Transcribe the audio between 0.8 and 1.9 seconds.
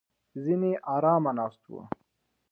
ارامه ناست وو.